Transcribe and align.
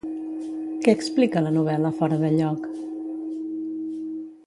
Què 0.85 0.95
explica 0.99 1.45
la 1.47 1.53
novel·la 1.59 1.93
Fora 2.01 2.19
de 2.25 2.35
lloc? 2.41 2.67